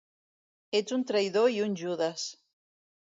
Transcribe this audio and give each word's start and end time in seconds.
Ets 0.79 0.95
un 0.95 1.03
traïdor 1.11 1.53
i 1.57 1.61
un 1.65 1.75
judes. 1.83 2.25